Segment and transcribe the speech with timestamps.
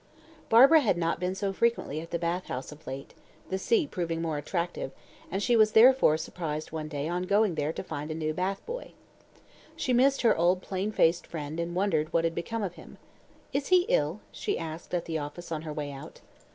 [0.49, 3.13] Barbara had not been so frequently at the bath house of late,
[3.51, 4.89] the sea proving more attractive,
[5.29, 8.65] and she was therefore surprised one day on going there to find a new bath
[8.65, 8.93] boy.
[9.75, 12.97] She missed her old plain faced friend and wondered what had become of him.
[13.53, 16.21] "Is he ill?" she asked at the office on her way out.